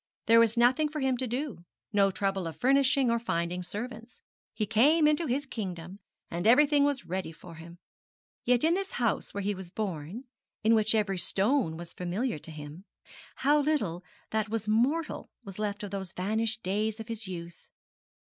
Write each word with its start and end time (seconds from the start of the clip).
There 0.25 0.39
was 0.39 0.57
nothing 0.57 0.89
for 0.89 0.99
him 0.99 1.15
to 1.17 1.27
do, 1.27 1.63
no 1.93 2.09
trouble 2.09 2.47
of 2.47 2.57
furnishing, 2.57 3.11
or 3.11 3.19
finding 3.19 3.61
servants. 3.61 4.23
He 4.51 4.65
came 4.65 5.07
into 5.07 5.27
his 5.27 5.45
kingdom, 5.45 5.99
and 6.31 6.47
everything 6.47 6.83
was 6.85 7.05
ready 7.05 7.31
for 7.31 7.53
him. 7.53 7.77
Yet 8.43 8.63
in 8.63 8.73
this 8.73 8.93
house 8.93 9.31
where 9.31 9.43
he 9.43 9.53
was 9.53 9.69
born, 9.69 10.23
in 10.63 10.73
which 10.73 10.95
every 10.95 11.19
stone 11.19 11.77
was 11.77 11.93
familiar 11.93 12.39
to 12.39 12.49
him, 12.49 12.83
how 13.35 13.61
little 13.61 14.03
that 14.31 14.49
was 14.49 14.67
mortal 14.67 15.29
was 15.43 15.59
left 15.59 15.83
of 15.83 15.91
those 15.91 16.13
vanished 16.13 16.63
days 16.63 16.99
of 16.99 17.07
his 17.07 17.27
youth! 17.27 17.69